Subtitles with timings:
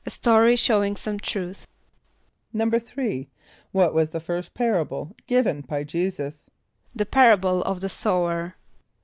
[0.03, 1.67] =A story showing some truth.=
[2.55, 3.27] =3.=
[3.71, 6.49] What was the first parable given by J[=e]´[s+]us?
[6.95, 8.55] =The parable of the Sower.